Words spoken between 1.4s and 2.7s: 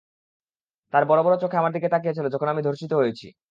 চোখ আমার দিকে তাকিয়ে ছিল যখন আমি